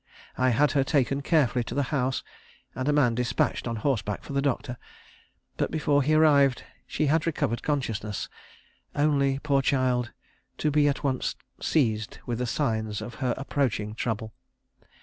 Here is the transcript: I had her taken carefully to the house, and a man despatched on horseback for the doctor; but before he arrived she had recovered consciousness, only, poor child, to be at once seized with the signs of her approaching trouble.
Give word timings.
I 0.35 0.49
had 0.49 0.71
her 0.71 0.83
taken 0.83 1.21
carefully 1.21 1.63
to 1.65 1.75
the 1.75 1.83
house, 1.93 2.23
and 2.73 2.89
a 2.89 2.91
man 2.91 3.13
despatched 3.13 3.67
on 3.67 3.75
horseback 3.75 4.23
for 4.23 4.33
the 4.33 4.41
doctor; 4.41 4.77
but 5.57 5.69
before 5.69 6.01
he 6.01 6.15
arrived 6.15 6.63
she 6.87 7.05
had 7.05 7.27
recovered 7.27 7.61
consciousness, 7.61 8.27
only, 8.95 9.37
poor 9.43 9.61
child, 9.61 10.11
to 10.57 10.71
be 10.71 10.87
at 10.87 11.03
once 11.03 11.35
seized 11.61 12.17
with 12.25 12.39
the 12.39 12.47
signs 12.47 12.99
of 12.99 13.13
her 13.21 13.35
approaching 13.37 13.93
trouble. 13.93 14.33